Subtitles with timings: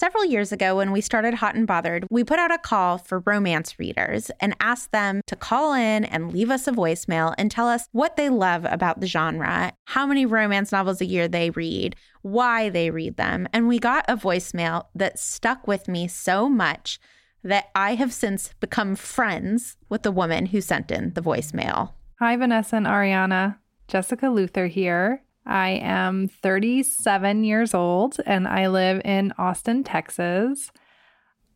[0.00, 3.18] Several years ago, when we started Hot and Bothered, we put out a call for
[3.26, 7.68] romance readers and asked them to call in and leave us a voicemail and tell
[7.68, 11.96] us what they love about the genre, how many romance novels a year they read,
[12.22, 13.46] why they read them.
[13.52, 16.98] And we got a voicemail that stuck with me so much
[17.44, 21.92] that I have since become friends with the woman who sent in the voicemail.
[22.20, 23.58] Hi, Vanessa and Ariana.
[23.86, 25.24] Jessica Luther here.
[25.50, 30.70] I am 37 years old and I live in Austin, Texas.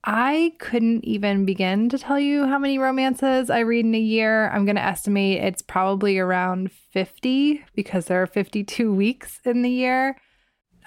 [0.03, 4.51] I couldn't even begin to tell you how many romances I read in a year.
[4.51, 9.71] I'm going to estimate it's probably around 50 because there are 52 weeks in the
[9.71, 10.17] year.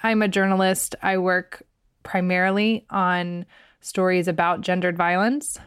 [0.04, 0.94] I'm a journalist.
[1.02, 1.64] I work
[2.04, 3.46] primarily on
[3.80, 5.58] stories about gendered violence.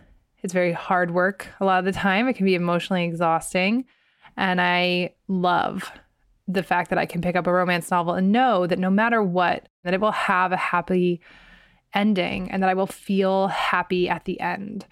[0.43, 2.29] It's very hard work a lot of the time.
[2.29, 3.87] It can be emotionally exhausting.
[4.37, 5.91] And I love
[6.55, 9.23] the fact that I can pick up a romance novel and know that no matter
[9.23, 11.21] what, that it will have a happy
[11.95, 14.87] ending and that I will feel happy at the end.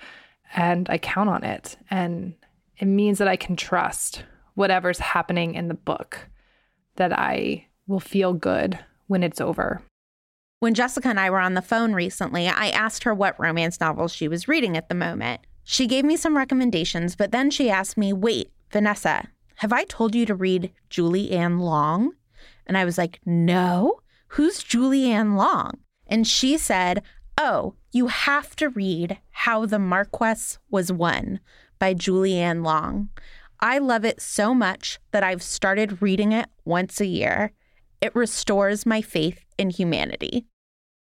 [0.54, 1.76] And I count on it.
[1.90, 2.34] And
[2.78, 4.24] it means that I can trust
[4.54, 6.28] whatever's happening in the book,
[6.96, 9.82] that I will feel good when it's over.
[10.60, 14.12] When Jessica and I were on the phone recently, I asked her what romance novels
[14.12, 15.40] she was reading at the moment.
[15.62, 20.14] She gave me some recommendations, but then she asked me, Wait, Vanessa, have I told
[20.14, 22.12] you to read Julie Anne Long?
[22.66, 24.00] And I was like, No.
[24.32, 25.72] Who's Julie Anne Long?
[26.06, 27.02] And she said,
[27.36, 31.40] Oh, you have to read How the Marquess Was Won
[31.80, 33.08] by Julie Anne Long.
[33.58, 37.52] I love it so much that I've started reading it once a year.
[38.00, 40.46] It restores my faith in humanity.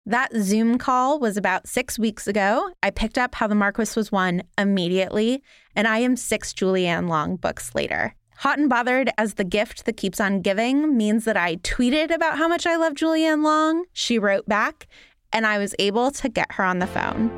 [0.03, 2.71] That Zoom call was about six weeks ago.
[2.81, 5.43] I picked up How the Marquess Was Won immediately,
[5.75, 8.15] and I am six Julie Anne Long books later.
[8.41, 12.37] Hot and Bothered as the gift that keeps on giving means that I tweeted about
[12.37, 13.85] how much I love Julie Anne Long.
[13.93, 14.85] She wrote back,
[15.33, 17.29] and I was able to get her on the phone.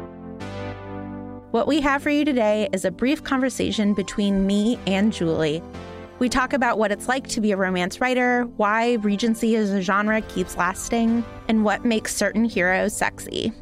[1.52, 5.64] What we have for you today is a brief conversation between me and Julie.
[6.20, 9.82] We talk about what it's like to be a romance writer, why Regency as a
[9.82, 13.54] genre keeps lasting, and what makes certain heroes sexy.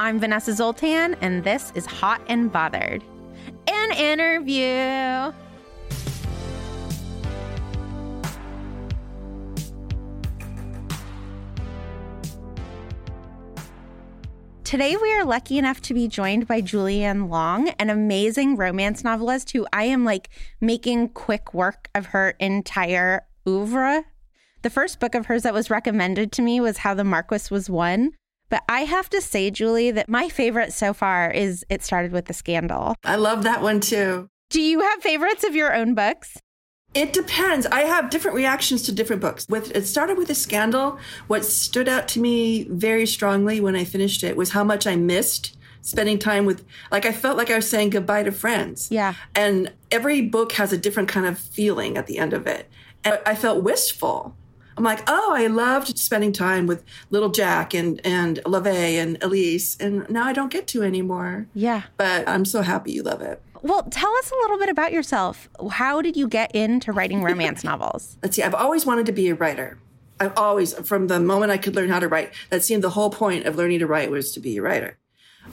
[0.00, 3.04] I'm Vanessa Zoltan, and this is Hot and Bothered.
[3.68, 5.32] An interview.
[14.70, 19.02] Today, we are lucky enough to be joined by Julie Anne Long, an amazing romance
[19.02, 20.28] novelist who I am like
[20.60, 24.04] making quick work of her entire oeuvre.
[24.62, 27.68] The first book of hers that was recommended to me was How the Marquis Was
[27.68, 28.12] Won.
[28.48, 32.30] But I have to say, Julie, that my favorite so far is It Started with
[32.30, 32.94] a Scandal.
[33.02, 34.28] I love that one too.
[34.50, 36.38] Do you have favorites of your own books?
[36.92, 37.66] It depends.
[37.66, 39.46] I have different reactions to different books.
[39.48, 40.98] With it started with a scandal.
[41.28, 44.96] What stood out to me very strongly when I finished it was how much I
[44.96, 48.88] missed spending time with like I felt like I was saying goodbye to friends.
[48.90, 49.14] Yeah.
[49.34, 52.68] And every book has a different kind of feeling at the end of it.
[53.04, 54.36] And I felt wistful.
[54.76, 59.76] I'm like, oh, I loved spending time with little Jack and and Lavay and Elise,
[59.78, 61.46] and now I don't get to anymore.
[61.54, 61.82] Yeah.
[61.98, 63.42] But I'm so happy you love it.
[63.62, 65.48] Well, tell us a little bit about yourself.
[65.70, 68.16] How did you get into writing romance novels?
[68.22, 69.78] Let's see, I've always wanted to be a writer.
[70.18, 73.10] I've always, from the moment I could learn how to write, that seemed the whole
[73.10, 74.98] point of learning to write was to be a writer.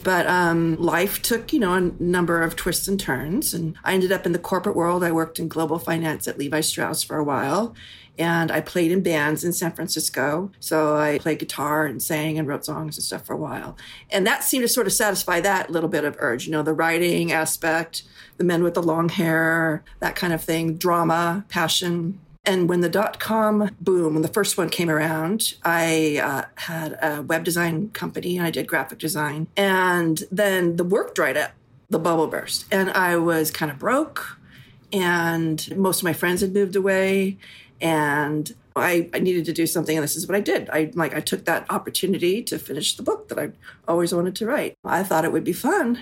[0.03, 3.53] But um, life took, you know, a number of twists and turns.
[3.53, 5.03] And I ended up in the corporate world.
[5.03, 7.73] I worked in global finance at Levi Strauss for a while.
[8.19, 10.51] And I played in bands in San Francisco.
[10.59, 13.77] So I played guitar and sang and wrote songs and stuff for a while.
[14.09, 16.73] And that seemed to sort of satisfy that little bit of urge, you know, the
[16.73, 18.03] writing aspect,
[18.37, 22.19] the men with the long hair, that kind of thing, drama, passion.
[22.45, 26.97] And when the dot com boom, when the first one came around, I uh, had
[27.01, 29.47] a web design company and I did graphic design.
[29.57, 31.51] And then the work dried up,
[31.89, 34.39] the bubble burst, and I was kind of broke.
[34.93, 37.37] And most of my friends had moved away.
[37.81, 40.69] And I, I, needed to do something and this is what I did.
[40.71, 43.51] I like I took that opportunity to finish the book that I
[43.87, 44.75] always wanted to write.
[44.83, 45.99] I thought it would be fun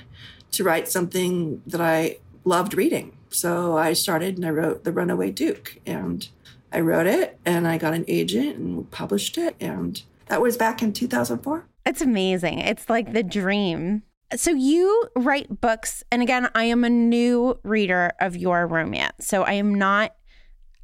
[0.51, 3.17] to write something that I loved reading.
[3.29, 6.27] So I started and I wrote The Runaway Duke and
[6.71, 9.55] I wrote it and I got an agent and published it.
[9.59, 11.65] And that was back in 2004.
[11.85, 12.59] It's amazing.
[12.59, 14.03] It's like the dream.
[14.35, 16.03] So you write books.
[16.11, 19.27] And again, I am a new reader of your romance.
[19.27, 20.15] So I am not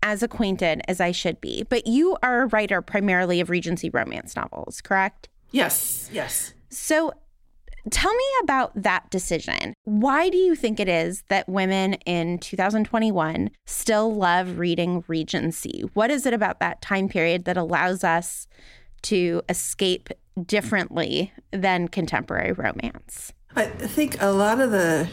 [0.03, 1.63] as acquainted as I should be.
[1.63, 5.29] But you are a writer primarily of Regency romance novels, correct?
[5.51, 6.53] Yes, yes.
[6.69, 7.13] So
[7.89, 9.73] Tell me about that decision.
[9.85, 15.83] Why do you think it is that women in 2021 still love reading Regency?
[15.93, 18.47] What is it about that time period that allows us
[19.03, 20.09] to escape
[20.45, 23.33] differently than contemporary romance?
[23.55, 25.09] I think a lot of the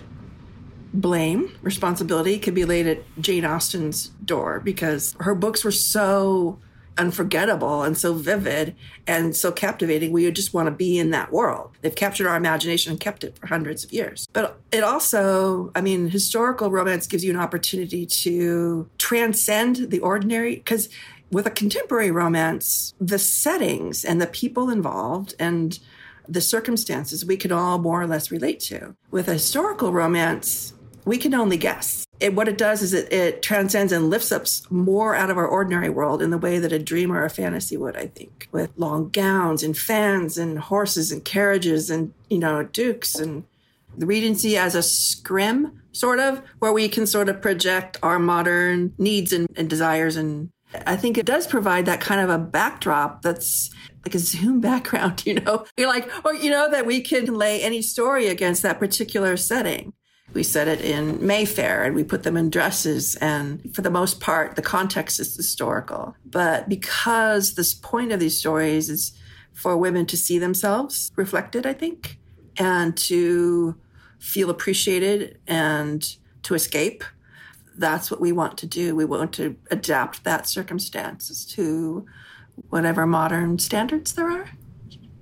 [0.92, 6.58] blame, responsibility could be laid at Jane Austen's door because her books were so
[6.98, 8.74] unforgettable and so vivid
[9.06, 10.12] and so captivating.
[10.12, 11.70] We just want to be in that world.
[11.80, 14.28] They've captured our imagination and kept it for hundreds of years.
[14.32, 20.56] But it also, I mean, historical romance gives you an opportunity to transcend the ordinary
[20.56, 20.88] because
[21.30, 25.78] with a contemporary romance, the settings and the people involved and
[26.28, 28.94] the circumstances we can all more or less relate to.
[29.10, 30.74] With a historical romance,
[31.08, 32.04] we can only guess.
[32.20, 35.46] It, what it does is it, it transcends and lifts us more out of our
[35.46, 38.70] ordinary world in the way that a dream or a fantasy would, I think, with
[38.76, 43.44] long gowns and fans and horses and carriages and, you know, dukes and
[43.96, 48.92] the Regency as a scrim, sort of, where we can sort of project our modern
[48.98, 50.16] needs and, and desires.
[50.16, 50.50] And
[50.86, 53.70] I think it does provide that kind of a backdrop that's
[54.04, 57.62] like a Zoom background, you know, you're like, or, you know, that we can lay
[57.62, 59.92] any story against that particular setting.
[60.34, 63.16] We set it in Mayfair and we put them in dresses.
[63.16, 66.14] And for the most part, the context is historical.
[66.24, 69.12] But because this point of these stories is
[69.52, 72.18] for women to see themselves reflected, I think,
[72.58, 73.76] and to
[74.18, 77.04] feel appreciated and to escape,
[77.76, 78.94] that's what we want to do.
[78.94, 82.06] We want to adapt that circumstances to
[82.70, 84.50] whatever modern standards there are.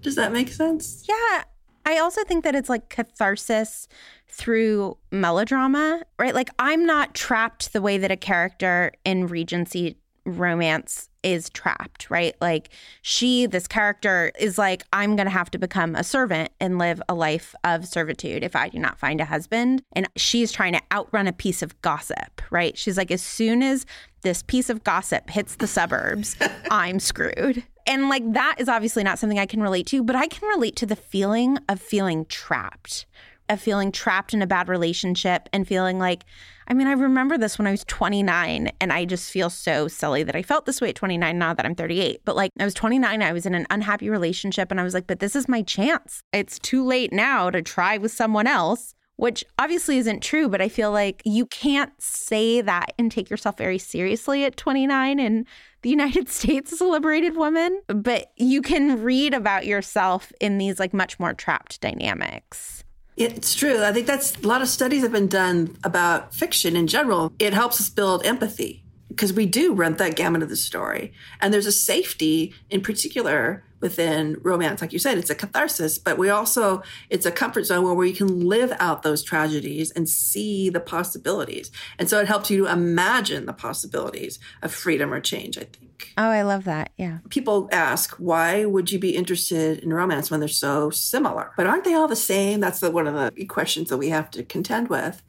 [0.00, 1.04] Does that make sense?
[1.08, 1.44] Yeah.
[1.84, 3.88] I also think that it's like catharsis
[4.28, 6.34] through melodrama, right?
[6.34, 9.96] Like, I'm not trapped the way that a character in Regency
[10.26, 12.34] romance is trapped, right?
[12.40, 12.68] Like,
[13.02, 17.00] she, this character, is like, I'm going to have to become a servant and live
[17.08, 19.82] a life of servitude if I do not find a husband.
[19.92, 22.76] And she's trying to outrun a piece of gossip, right?
[22.76, 23.86] She's like, as soon as
[24.22, 26.36] this piece of gossip hits the suburbs,
[26.70, 27.64] I'm screwed.
[27.86, 30.76] And like that is obviously not something I can relate to, but I can relate
[30.76, 33.06] to the feeling of feeling trapped,
[33.48, 36.24] of feeling trapped in a bad relationship and feeling like,
[36.68, 40.22] I mean, I remember this when I was 29 and I just feel so silly
[40.22, 42.22] that I felt this way at 29 now that I'm 38.
[42.24, 45.06] But like I was 29, I was in an unhappy relationship and I was like,
[45.06, 46.20] but this is my chance.
[46.32, 50.68] It's too late now to try with someone else which obviously isn't true, but I
[50.68, 55.46] feel like you can't say that and take yourself very seriously at 29 in
[55.82, 57.80] the United States as a liberated woman.
[57.88, 62.84] But you can read about yourself in these like much more trapped dynamics.
[63.16, 63.82] It's true.
[63.82, 67.32] I think that's a lot of studies have been done about fiction in general.
[67.38, 71.12] It helps us build empathy because we do run that gamut of the story.
[71.40, 74.80] And there's a safety in particular within romance.
[74.80, 78.12] Like you said, it's a catharsis, but we also, it's a comfort zone where we
[78.12, 81.70] can live out those tragedies and see the possibilities.
[81.98, 86.12] And so it helps you to imagine the possibilities of freedom or change, I think.
[86.18, 86.92] Oh, I love that.
[86.96, 87.18] Yeah.
[87.30, 91.52] People ask, why would you be interested in romance when they're so similar?
[91.56, 92.60] But aren't they all the same?
[92.60, 95.22] That's the, one of the questions that we have to contend with.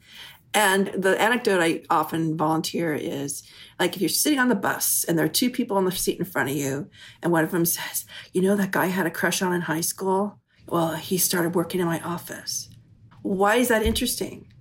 [0.54, 3.42] And the anecdote I often volunteer is
[3.78, 6.18] like if you're sitting on the bus and there are two people on the seat
[6.18, 6.88] in front of you,
[7.22, 9.82] and one of them says, You know, that guy had a crush on in high
[9.82, 10.40] school?
[10.66, 12.68] Well, he started working in my office.
[13.22, 14.52] Why is that interesting?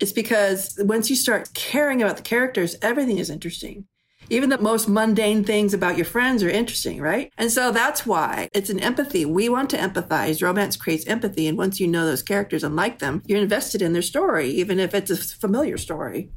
[0.00, 3.86] It's because once you start caring about the characters, everything is interesting.
[4.32, 7.32] Even the most mundane things about your friends are interesting, right?
[7.36, 9.24] And so that's why it's an empathy.
[9.24, 10.40] We want to empathize.
[10.40, 11.48] Romance creates empathy.
[11.48, 14.78] And once you know those characters and like them, you're invested in their story, even
[14.78, 16.30] if it's a familiar story.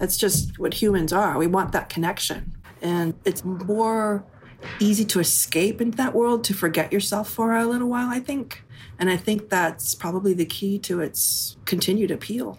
[0.00, 1.38] That's just what humans are.
[1.38, 2.56] We want that connection.
[2.82, 4.24] And it's more
[4.80, 8.64] easy to escape into that world, to forget yourself for a little while, I think.
[8.98, 12.58] And I think that's probably the key to its continued appeal.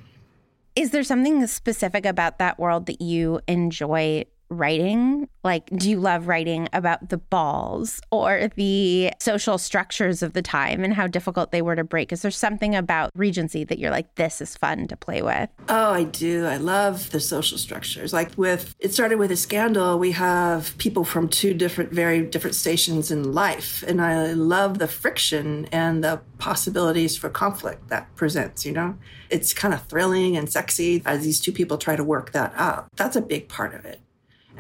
[0.76, 5.28] Is there something specific about that world that you enjoy writing?
[5.44, 10.84] Like, do you love writing about the balls or the social structures of the time
[10.84, 12.12] and how difficult they were to break?
[12.12, 15.50] Is there something about Regency that you're like, this is fun to play with?
[15.70, 16.46] Oh, I do.
[16.46, 18.14] I love the social structures.
[18.14, 22.56] Like, with it started with a scandal, we have people from two different, very different
[22.56, 23.84] stations in life.
[23.88, 28.98] And I love the friction and the possibilities for conflict that presents, you know?
[29.30, 32.88] It's kind of thrilling and sexy as these two people try to work that out.
[32.96, 34.02] That's a big part of it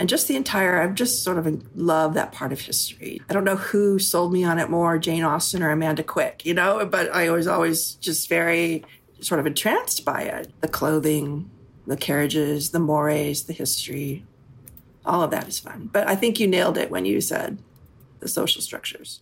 [0.01, 3.21] and just the entire i've just sort of love that part of history.
[3.29, 6.55] I don't know who sold me on it more jane austen or amanda quick you
[6.55, 8.83] know but i was always just very
[9.19, 10.51] sort of entranced by it.
[10.61, 11.51] The clothing
[11.85, 14.25] the carriages the mores the history
[15.05, 15.89] all of that is fun.
[15.93, 17.59] But i think you nailed it when you said
[18.21, 19.21] the social structures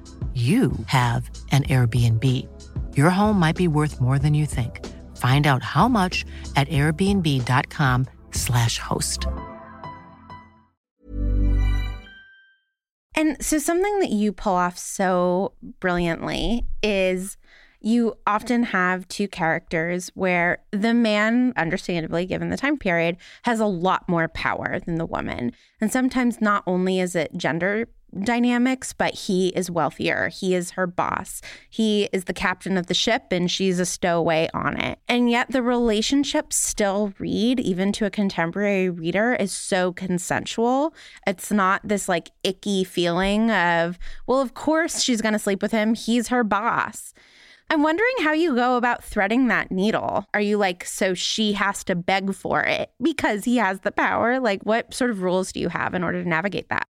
[0.33, 2.47] you have an Airbnb.
[2.95, 4.87] Your home might be worth more than you think.
[5.17, 6.23] Find out how much
[6.55, 9.27] at airbnb.com/slash host.
[13.13, 17.35] And so, something that you pull off so brilliantly is
[17.81, 23.65] you often have two characters where the man, understandably given the time period, has a
[23.65, 25.51] lot more power than the woman.
[25.81, 27.87] And sometimes not only is it gender
[28.23, 30.29] dynamics, but he is wealthier.
[30.29, 31.41] He is her boss.
[31.69, 34.99] He is the captain of the ship and she's a stowaway on it.
[35.07, 40.93] And yet the relationship still read, even to a contemporary reader, is so consensual.
[41.25, 45.71] It's not this like icky feeling of, well, of course she's going to sleep with
[45.71, 45.93] him.
[45.93, 47.13] He's her boss.
[47.71, 50.25] I'm wondering how you go about threading that needle.
[50.33, 54.41] Are you like, so she has to beg for it because he has the power?
[54.41, 56.85] Like, what sort of rules do you have in order to navigate that?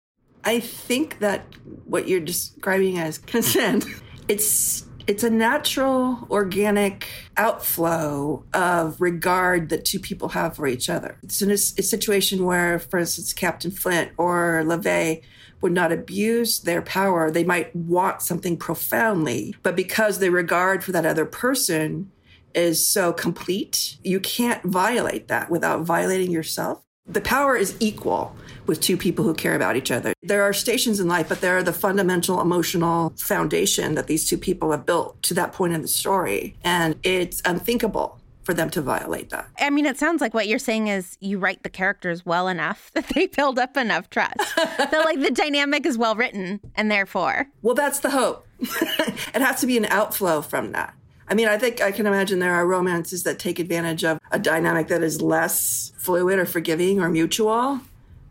[0.47, 1.43] I think that
[1.83, 3.85] what you're describing as consent,
[4.29, 11.17] it's it's a natural, organic outflow of regard that two people have for each other.
[11.21, 15.21] It's in a, a situation where, for instance, Captain Flint or Lavay
[15.59, 17.29] would not abuse their power.
[17.29, 22.09] They might want something profoundly, but because the regard for that other person
[22.55, 26.86] is so complete, you can't violate that without violating yourself.
[27.07, 28.35] The power is equal
[28.65, 30.13] with two people who care about each other.
[30.21, 34.37] There are stations in life, but there are the fundamental emotional foundation that these two
[34.37, 36.55] people have built to that point in the story.
[36.63, 39.49] And it's unthinkable for them to violate that.
[39.59, 42.91] I mean, it sounds like what you're saying is you write the characters well enough
[42.93, 44.37] that they build up enough trust.
[44.55, 47.47] that like the dynamic is well written and therefore.
[47.61, 48.47] Well, that's the hope.
[48.59, 50.93] it has to be an outflow from that.
[51.29, 54.39] I mean, I think I can imagine there are romances that take advantage of a
[54.39, 57.81] dynamic that is less fluid or forgiving or mutual.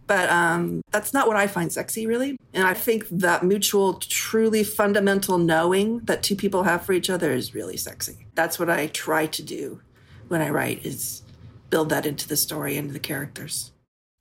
[0.06, 2.36] But um, that's not what I find sexy, really.
[2.54, 7.32] And I think that mutual, truly fundamental knowing that two people have for each other
[7.32, 8.26] is really sexy.
[8.34, 9.80] That's what I try to do
[10.28, 11.22] when I write is
[11.70, 13.72] build that into the story, into the characters.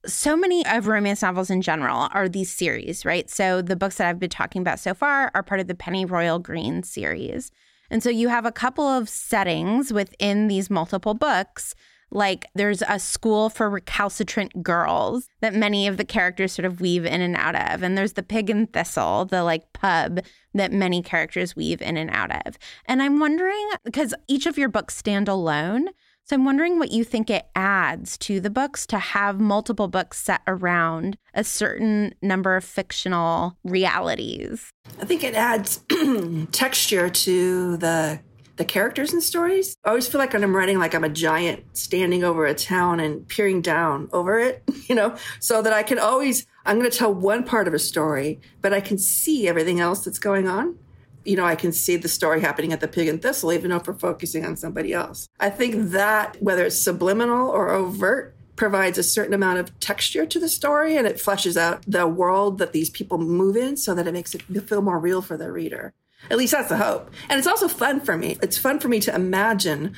[0.08, 3.30] So many of romance novels in general are these series, right?
[3.30, 6.42] So the books that I've been talking about so far are part of the Pennyroyal
[6.42, 7.52] Green series.
[7.90, 11.76] And so you have a couple of settings within these multiple books.
[12.12, 17.06] Like there's a school for recalcitrant girls that many of the characters sort of weave
[17.06, 17.84] in and out of.
[17.84, 20.22] And there's the pig and thistle, the like pub
[20.54, 22.58] that many characters weave in and out of.
[22.86, 25.90] And I'm wondering because each of your books stand alone,
[26.28, 30.20] So I'm wondering what you think it adds to the books to have multiple books
[30.20, 34.72] set around a certain number of fictional realities.
[35.00, 35.84] I think it adds
[36.52, 38.20] texture to the
[38.56, 39.76] the characters and stories.
[39.84, 43.02] I always feel like when I'm writing, like I'm a giant standing over a town
[43.02, 46.98] and peering down over it, you know, so that I can always, I'm going to
[46.98, 50.78] tell one part of a story, but I can see everything else that's going on
[51.26, 53.88] you know, I can see the story happening at the pig and thistle, even if
[53.88, 55.28] we're focusing on somebody else.
[55.40, 60.40] I think that, whether it's subliminal or overt, provides a certain amount of texture to
[60.40, 64.08] the story and it fleshes out the world that these people move in so that
[64.08, 65.94] it makes it feel more real for the reader.
[66.30, 67.12] At least that's the hope.
[67.30, 68.38] And it's also fun for me.
[68.42, 69.94] It's fun for me to imagine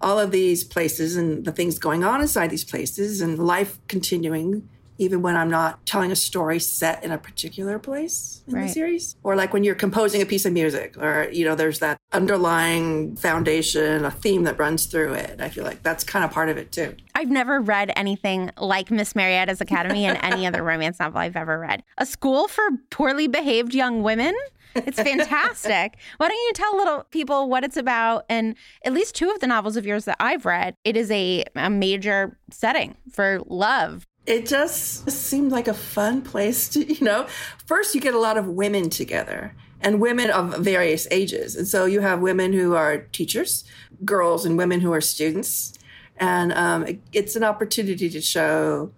[0.00, 4.68] all of these places and the things going on inside these places and life continuing
[4.98, 8.66] even when I'm not telling a story set in a particular place in right.
[8.66, 9.16] the series.
[9.22, 13.16] Or like when you're composing a piece of music, or, you know, there's that underlying
[13.16, 15.40] foundation, a theme that runs through it.
[15.40, 16.94] I feel like that's kind of part of it too.
[17.14, 21.58] I've never read anything like Miss Marietta's Academy in any other romance novel I've ever
[21.58, 21.82] read.
[21.98, 24.34] A school for poorly behaved young women?
[24.74, 25.96] It's fantastic.
[26.18, 28.24] Why don't you tell little people what it's about?
[28.28, 31.44] And at least two of the novels of yours that I've read, it is a,
[31.56, 37.26] a major setting for love, it just seemed like a fun place to, you know,
[37.66, 41.56] first you get a lot of women together and women of various ages.
[41.56, 43.64] And so you have women who are teachers,
[44.04, 45.72] girls and women who are students.
[46.18, 48.92] And um, it's an opportunity to show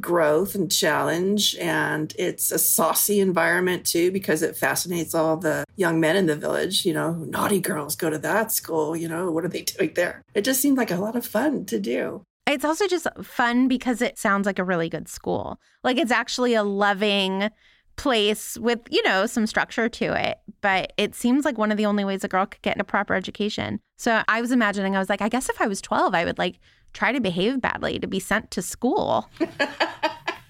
[0.00, 1.54] growth and challenge.
[1.56, 6.36] And it's a saucy environment too, because it fascinates all the young men in the
[6.36, 6.86] village.
[6.86, 8.96] You know, naughty girls go to that school.
[8.96, 10.22] You know, what are they doing there?
[10.32, 12.24] It just seemed like a lot of fun to do.
[12.46, 15.60] It's also just fun because it sounds like a really good school.
[15.84, 17.50] Like it's actually a loving
[17.96, 20.38] place with, you know, some structure to it.
[20.60, 23.14] But it seems like one of the only ways a girl could get a proper
[23.14, 23.80] education.
[23.96, 26.38] So I was imagining, I was like, I guess if I was 12, I would
[26.38, 26.58] like
[26.92, 29.28] try to behave badly to be sent to school.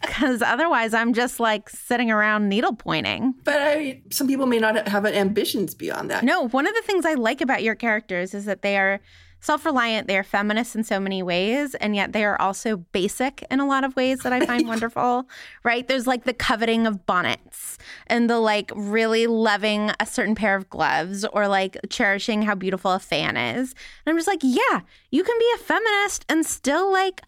[0.02, 3.34] Because otherwise, I'm just like sitting around needle pointing.
[3.44, 6.22] But I, some people may not have ambitions beyond that.
[6.22, 9.00] No, one of the things I like about your characters is that they are
[9.42, 10.06] self reliant.
[10.06, 13.66] They are feminist in so many ways, and yet they are also basic in a
[13.66, 15.28] lot of ways that I find wonderful,
[15.64, 15.86] right?
[15.86, 20.70] There's like the coveting of bonnets and the like really loving a certain pair of
[20.70, 23.74] gloves or like cherishing how beautiful a fan is.
[24.06, 24.80] And I'm just like, yeah,
[25.10, 27.20] you can be a feminist and still like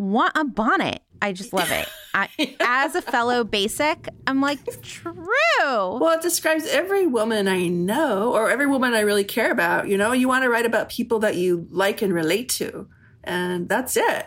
[0.00, 1.02] want a bonnet.
[1.22, 1.86] I just love it.
[2.14, 2.28] I,
[2.60, 5.12] as a fellow basic, I'm like, true.
[5.60, 9.88] Well, it describes every woman I know or every woman I really care about.
[9.88, 12.88] You know, you want to write about people that you like and relate to.
[13.22, 14.26] And that's it.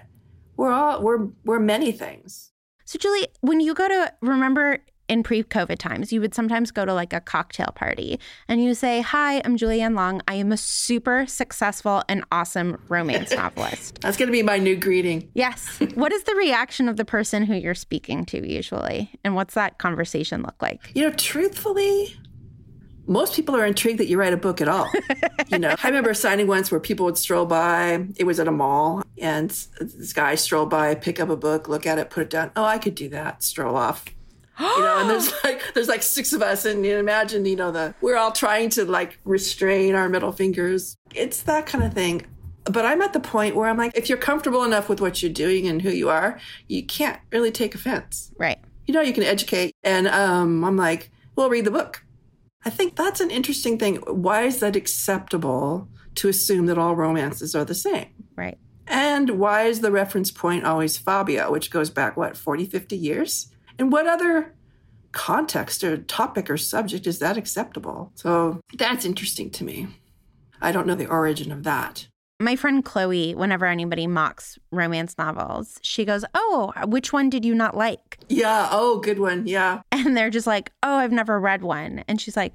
[0.55, 2.51] We're all, we're, we're many things.
[2.86, 4.79] So, Julie, when you go to remember
[5.13, 9.02] in pre-COVID times, you would sometimes go to like a cocktail party and you say,
[9.02, 10.21] "Hi, I'm Julie Anne Long.
[10.28, 14.76] I am a super successful and awesome romance novelist." That's going to be my new
[14.76, 15.30] greeting.
[15.36, 15.80] Yes.
[15.93, 19.78] what is the reaction of the person who you're speaking to usually, and what's that
[19.78, 20.91] conversation look like?
[20.95, 22.17] You know, truthfully,
[23.06, 24.89] most people are intrigued that you write a book at all.
[25.49, 28.08] you know, I remember signing once where people would stroll by.
[28.15, 31.86] It was at a mall, and this guy strolled by, pick up a book, look
[31.86, 32.52] at it, put it down.
[32.56, 33.43] Oh, I could do that.
[33.43, 34.06] Stroll off
[34.60, 37.72] you know, and there's like there's like six of us, and you imagine, you know,
[37.72, 40.96] the we're all trying to like restrain our middle fingers.
[41.13, 42.24] It's that kind of thing.
[42.66, 45.34] But I'm at the point where I'm like, if you're comfortable enough with what you're
[45.34, 48.32] doing and who you are, you can't really take offense.
[48.38, 48.58] Right.
[48.86, 52.06] You know, you can educate, and um, I'm like, well, read the book.
[52.66, 53.98] I think that's an interesting thing.
[54.08, 58.08] Why is that acceptable to assume that all romances are the same?
[58.36, 58.58] Right.
[58.88, 63.53] And why is the reference point always Fabio, which goes back, what, 40, 50 years?
[63.79, 64.53] In what other
[65.12, 68.12] context or topic or subject is that acceptable?
[68.15, 69.88] So that's interesting to me.
[70.62, 72.07] I don't know the origin of that.
[72.39, 77.55] My friend Chloe, whenever anybody mocks romance novels, she goes, Oh, which one did you
[77.55, 78.17] not like?
[78.27, 78.67] Yeah.
[78.71, 79.47] Oh, good one.
[79.47, 79.81] Yeah.
[79.91, 82.03] And they're just like, Oh, I've never read one.
[82.07, 82.53] And she's like,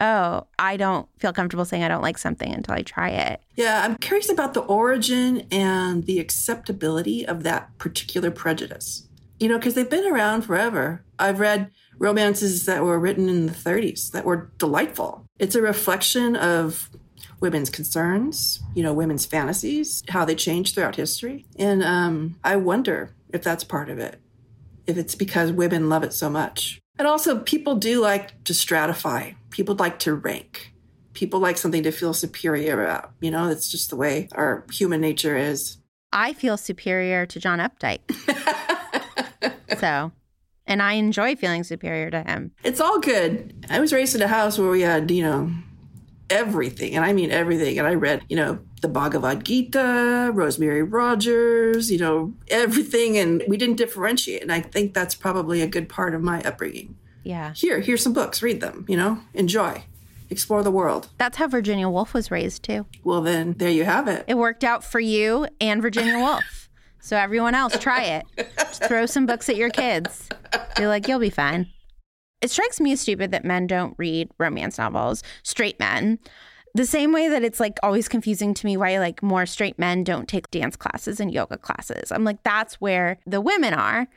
[0.00, 3.40] Oh, I don't feel comfortable saying I don't like something until I try it.
[3.54, 9.58] Yeah, I'm curious about the origin and the acceptability of that particular prejudice you know,
[9.58, 11.04] because they've been around forever.
[11.18, 15.24] I've read romances that were written in the 30s that were delightful.
[15.38, 16.90] It's a reflection of
[17.40, 21.46] women's concerns, you know, women's fantasies, how they change throughout history.
[21.58, 24.20] And um, I wonder if that's part of it,
[24.86, 26.80] if it's because women love it so much.
[26.98, 30.72] And also, people do like to stratify, people like to rank.
[31.12, 33.12] People like something to feel superior about.
[33.20, 35.78] You know, that's just the way our human nature is.
[36.12, 38.00] I feel superior to John Updike.
[39.78, 40.12] so,
[40.66, 42.52] and I enjoy feeling superior to him.
[42.64, 43.66] It's all good.
[43.70, 45.52] I was raised in a house where we had, you know,
[46.28, 47.78] everything, and I mean everything.
[47.78, 53.16] And I read, you know, the Bhagavad Gita, Rosemary Rogers, you know, everything.
[53.16, 54.42] And we didn't differentiate.
[54.42, 56.96] And I think that's probably a good part of my upbringing.
[57.22, 57.52] Yeah.
[57.54, 59.84] Here, here's some books, read them, you know, enjoy,
[60.30, 61.08] explore the world.
[61.18, 62.86] That's how Virginia Woolf was raised too.
[63.02, 64.24] Well, then there you have it.
[64.28, 66.65] It worked out for you and Virginia Woolf.
[67.06, 68.26] So everyone else, try it.
[68.58, 70.28] Just throw some books at your kids.
[70.76, 71.68] Be like, you'll be fine.
[72.40, 76.18] It strikes me as stupid that men don't read romance novels, straight men.
[76.74, 80.02] The same way that it's like always confusing to me why like more straight men
[80.02, 82.10] don't take dance classes and yoga classes.
[82.10, 84.08] I'm like, that's where the women are.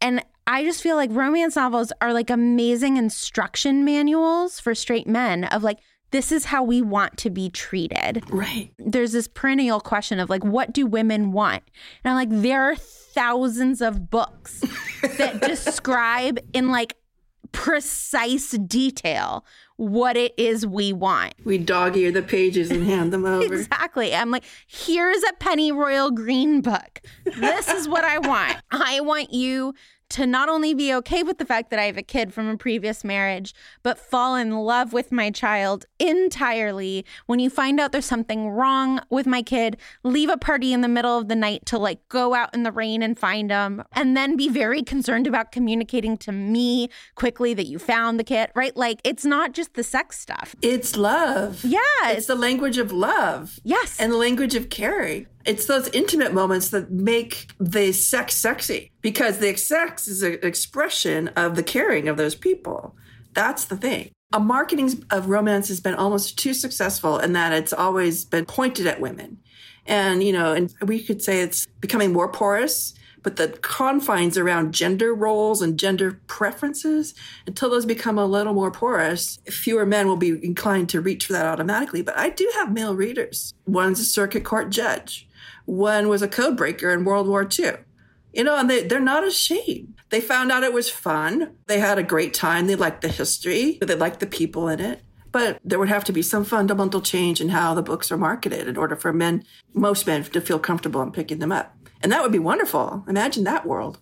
[0.00, 5.44] And I just feel like romance novels are like amazing instruction manuals for straight men
[5.44, 5.80] of like,
[6.12, 8.22] this is how we want to be treated.
[8.30, 8.70] Right.
[8.78, 11.64] There's this perennial question of like, what do women want?
[12.04, 14.60] And I'm like, there are thousands of books
[15.18, 16.96] that describe in like
[17.50, 19.44] precise detail
[19.76, 21.34] what it is we want.
[21.44, 23.54] We dog ear the pages and hand them over.
[23.54, 24.14] Exactly.
[24.14, 27.00] I'm like, here's a Pennyroyal Green book.
[27.24, 28.58] This is what I want.
[28.70, 29.74] I want you
[30.12, 32.56] to not only be okay with the fact that I have a kid from a
[32.56, 37.04] previous marriage, but fall in love with my child entirely.
[37.26, 40.88] When you find out there's something wrong with my kid, leave a party in the
[40.88, 44.14] middle of the night to like go out in the rain and find them, and
[44.16, 48.76] then be very concerned about communicating to me quickly that you found the kid, right?
[48.76, 50.54] Like it's not just the sex stuff.
[50.60, 51.64] It's love.
[51.64, 51.78] Yeah.
[52.04, 53.58] It's the language of love.
[53.64, 53.98] Yes.
[53.98, 55.26] And the language of caring.
[55.44, 61.28] It's those intimate moments that make the sex sexy because the sex is an expression
[61.28, 62.94] of the caring of those people.
[63.34, 64.10] That's the thing.
[64.32, 68.86] A marketing of romance has been almost too successful in that it's always been pointed
[68.86, 69.38] at women.
[69.86, 74.74] And, you know, and we could say it's becoming more porous, but the confines around
[74.74, 77.14] gender roles and gender preferences,
[77.46, 81.32] until those become a little more porous, fewer men will be inclined to reach for
[81.34, 82.02] that automatically.
[82.02, 83.54] But I do have male readers.
[83.66, 85.28] One's a circuit court judge.
[85.64, 87.72] One was a code breaker in World War II.
[88.32, 89.94] You know, and they, they're not ashamed.
[90.08, 91.56] They found out it was fun.
[91.66, 92.66] They had a great time.
[92.66, 95.02] They liked the history, they liked the people in it.
[95.30, 98.68] But there would have to be some fundamental change in how the books are marketed
[98.68, 101.74] in order for men, most men, to feel comfortable in picking them up.
[102.02, 103.04] And that would be wonderful.
[103.08, 103.98] Imagine that world.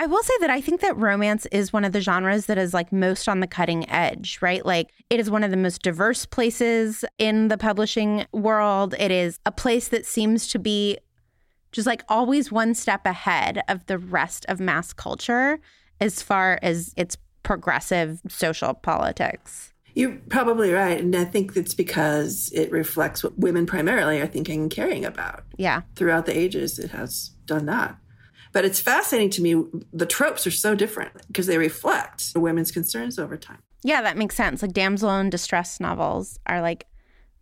[0.00, 2.72] I will say that I think that romance is one of the genres that is
[2.72, 4.64] like most on the cutting edge, right?
[4.64, 8.94] Like it is one of the most diverse places in the publishing world.
[8.96, 10.98] It is a place that seems to be
[11.72, 15.58] just like always one step ahead of the rest of mass culture
[16.00, 19.72] as far as its progressive social politics.
[19.94, 21.00] You're probably right.
[21.00, 25.42] And I think it's because it reflects what women primarily are thinking and caring about.
[25.56, 25.82] Yeah.
[25.96, 27.98] Throughout the ages, it has done that.
[28.58, 29.54] But it's fascinating to me.
[29.92, 33.62] The tropes are so different because they reflect women's concerns over time.
[33.84, 34.62] Yeah, that makes sense.
[34.62, 36.86] Like damsel in distress novels are like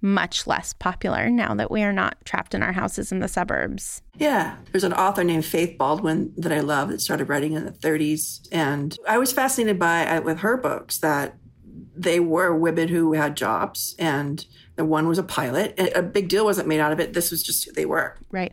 [0.03, 4.03] much less popular now that we are not trapped in our houses in the suburbs.
[4.19, 4.57] Yeah.
[4.71, 8.47] There's an author named Faith Baldwin that I love that started writing in the 30s.
[8.53, 11.39] And I was fascinated by uh, with her books that
[11.97, 15.73] they were women who had jobs and the one was a pilot.
[15.79, 17.15] And a big deal wasn't made out of it.
[17.15, 18.19] This was just who they were.
[18.31, 18.53] Right.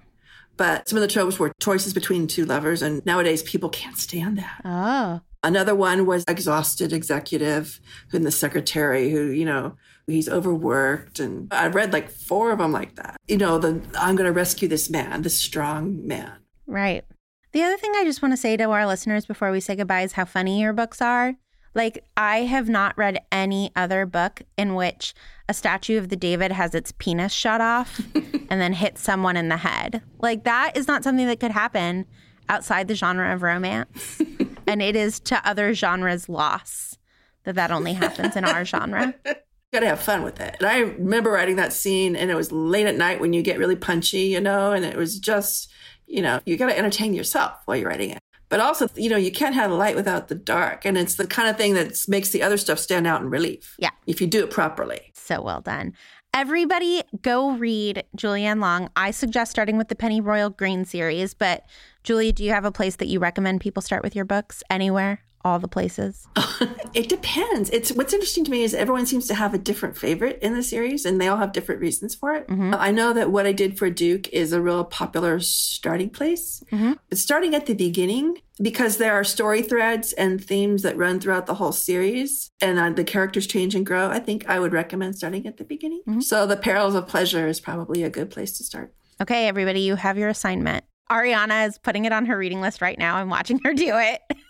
[0.64, 2.82] But some of the tropes were choices between two lovers.
[2.82, 4.62] And nowadays people can't stand that.
[4.64, 5.20] Oh.
[5.44, 7.82] Another one was exhausted executive
[8.14, 9.76] and the secretary who, you know,
[10.08, 11.20] he's overworked.
[11.20, 13.18] And I read like four of them like that.
[13.28, 16.32] You know, the I'm going to rescue this man, this strong man.
[16.66, 17.04] Right.
[17.52, 20.04] The other thing I just want to say to our listeners before we say goodbye
[20.04, 21.36] is how funny your books are.
[21.76, 25.14] Like, I have not read any other book in which
[25.50, 29.50] a statue of the David has its penis shut off and then hits someone in
[29.50, 30.02] the head.
[30.20, 32.06] Like, that is not something that could happen
[32.50, 34.22] outside the genre of romance.
[34.68, 36.98] and it is to other genres' loss
[37.44, 39.14] that that only happens in our genre.
[39.74, 40.56] Got to have fun with it.
[40.60, 43.58] And I remember writing that scene, and it was late at night when you get
[43.58, 45.72] really punchy, you know, and it was just,
[46.06, 48.20] you know, you got to entertain yourself while you're writing it.
[48.50, 50.86] But also, you know, you can't have the light without the dark.
[50.86, 53.76] And it's the kind of thing that makes the other stuff stand out in relief.
[53.80, 53.90] Yeah.
[54.06, 55.12] If you do it properly.
[55.24, 55.94] So well done.
[56.34, 58.90] Everybody go read Julie Anne Long.
[58.96, 61.34] I suggest starting with the Pennyroyal Green series.
[61.34, 61.64] But
[62.04, 64.64] Julie, do you have a place that you recommend people start with your books?
[64.70, 65.22] Anywhere?
[65.44, 66.28] All the places?
[66.94, 67.70] it depends.
[67.70, 70.64] It's what's interesting to me is everyone seems to have a different favorite in the
[70.64, 72.48] series and they all have different reasons for it.
[72.48, 72.76] Mm-hmm.
[72.78, 76.64] I know that what I did for Duke is a real popular starting place.
[76.72, 76.94] Mm-hmm.
[77.10, 81.46] But starting at the beginning, because there are story threads and themes that run throughout
[81.46, 85.16] the whole series and uh, the characters change and grow, I think I would recommend
[85.16, 86.02] starting at the beginning.
[86.08, 86.22] Mm-hmm.
[86.22, 88.94] So The Perils of Pleasure is probably a good place to start.
[89.22, 90.86] Okay, everybody, you have your assignment.
[91.12, 93.18] Ariana is putting it on her reading list right now.
[93.18, 94.22] I'm watching her do it.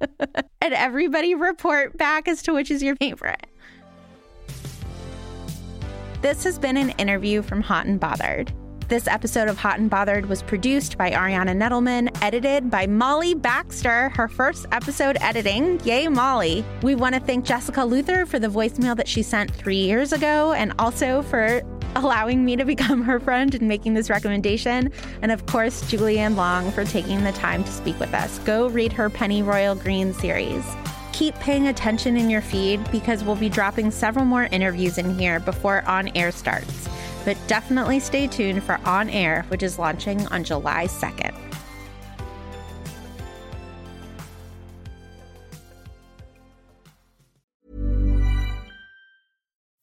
[0.60, 3.46] and everybody report back as to which is your favorite.
[6.22, 8.52] This has been an interview from Hot and Bothered.
[8.88, 14.10] This episode of Hot and Bothered was produced by Ariana Nedelman, edited by Molly Baxter,
[14.10, 15.80] her first episode editing.
[15.84, 16.62] Yay, Molly.
[16.82, 20.52] We want to thank Jessica Luther for the voicemail that she sent three years ago
[20.52, 21.62] and also for
[21.96, 24.92] allowing me to become her friend and making this recommendation.
[25.22, 28.38] And of course, Julie Anne Long for taking the time to speak with us.
[28.40, 30.64] Go read her Pennyroyal Green series.
[31.12, 35.38] Keep paying attention in your feed because we'll be dropping several more interviews in here
[35.38, 36.88] before On Air starts.
[37.24, 41.43] But definitely stay tuned for On Air, which is launching on July 2nd.